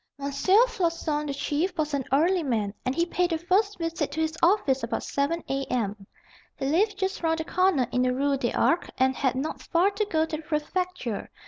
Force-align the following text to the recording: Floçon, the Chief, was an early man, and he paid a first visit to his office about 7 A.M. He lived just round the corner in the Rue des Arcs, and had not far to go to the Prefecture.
Floçon, 0.19 1.27
the 1.27 1.33
Chief, 1.35 1.77
was 1.77 1.93
an 1.93 2.05
early 2.11 2.41
man, 2.41 2.73
and 2.87 2.95
he 2.95 3.05
paid 3.05 3.31
a 3.31 3.37
first 3.37 3.77
visit 3.77 4.11
to 4.13 4.19
his 4.19 4.35
office 4.41 4.81
about 4.81 5.03
7 5.03 5.43
A.M. 5.47 6.07
He 6.57 6.65
lived 6.65 6.97
just 6.97 7.21
round 7.21 7.37
the 7.37 7.45
corner 7.45 7.85
in 7.91 8.01
the 8.01 8.11
Rue 8.11 8.35
des 8.35 8.51
Arcs, 8.51 8.89
and 8.97 9.15
had 9.15 9.35
not 9.35 9.61
far 9.61 9.91
to 9.91 10.05
go 10.07 10.25
to 10.25 10.37
the 10.37 10.41
Prefecture. 10.41 11.29